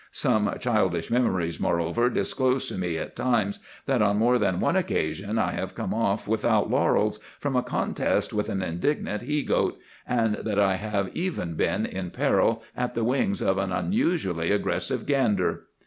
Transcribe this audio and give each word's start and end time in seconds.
Some 0.13 0.51
childish 0.59 1.11
memories, 1.11 1.59
moreover, 1.59 2.09
disclose 2.09 2.67
to 2.69 2.73
me 2.75 2.97
at 2.97 3.15
times 3.15 3.59
that 3.85 4.01
on 4.01 4.17
more 4.17 4.39
than 4.39 4.59
one 4.59 4.75
occasion 4.75 5.37
I 5.37 5.51
have 5.51 5.75
come 5.75 5.93
off 5.93 6.27
without 6.27 6.71
laurels 6.71 7.19
from 7.39 7.55
a 7.55 7.61
contest 7.61 8.33
with 8.33 8.49
an 8.49 8.63
indignant 8.63 9.21
he 9.21 9.43
goat, 9.43 9.79
and 10.07 10.37
that 10.37 10.57
I 10.57 10.77
have 10.77 11.15
even 11.15 11.53
been 11.53 11.85
in 11.85 12.09
peril 12.09 12.63
at 12.75 12.95
the 12.95 13.03
wings 13.03 13.43
of 13.43 13.59
an 13.59 13.71
unusually 13.71 14.51
aggressive 14.51 15.05
gander. 15.05 15.65